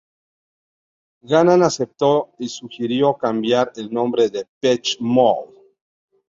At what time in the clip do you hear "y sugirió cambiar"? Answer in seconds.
2.39-3.71